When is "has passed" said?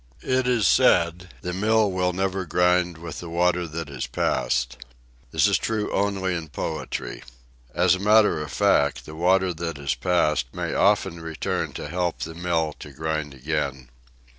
3.89-4.77, 9.77-10.55